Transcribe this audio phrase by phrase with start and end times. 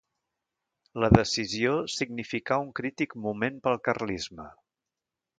[1.01, 4.47] La decisió significà un crític moment pel carlisme.